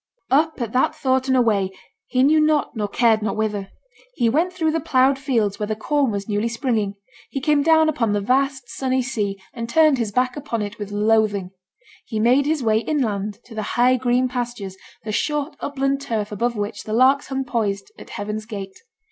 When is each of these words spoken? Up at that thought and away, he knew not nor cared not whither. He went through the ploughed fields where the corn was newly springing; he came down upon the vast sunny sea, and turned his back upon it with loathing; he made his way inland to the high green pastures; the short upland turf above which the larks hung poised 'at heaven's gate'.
Up 0.31 0.59
at 0.59 0.71
that 0.73 0.95
thought 0.95 1.27
and 1.27 1.37
away, 1.37 1.69
he 2.07 2.23
knew 2.23 2.39
not 2.39 2.75
nor 2.75 2.87
cared 2.87 3.21
not 3.21 3.35
whither. 3.37 3.69
He 4.15 4.29
went 4.29 4.51
through 4.51 4.71
the 4.71 4.79
ploughed 4.79 5.19
fields 5.19 5.59
where 5.59 5.67
the 5.67 5.75
corn 5.75 6.09
was 6.09 6.27
newly 6.27 6.47
springing; 6.47 6.95
he 7.29 7.39
came 7.39 7.61
down 7.61 7.87
upon 7.87 8.11
the 8.11 8.19
vast 8.19 8.63
sunny 8.65 9.03
sea, 9.03 9.39
and 9.53 9.69
turned 9.69 9.99
his 9.99 10.11
back 10.11 10.35
upon 10.35 10.63
it 10.63 10.79
with 10.79 10.89
loathing; 10.89 11.51
he 12.03 12.19
made 12.19 12.47
his 12.47 12.63
way 12.63 12.79
inland 12.79 13.37
to 13.45 13.53
the 13.53 13.61
high 13.77 13.95
green 13.95 14.27
pastures; 14.27 14.75
the 15.03 15.11
short 15.11 15.55
upland 15.59 16.01
turf 16.01 16.31
above 16.31 16.55
which 16.55 16.81
the 16.85 16.93
larks 16.93 17.27
hung 17.27 17.45
poised 17.45 17.91
'at 17.99 18.09
heaven's 18.09 18.47
gate'. 18.47 18.79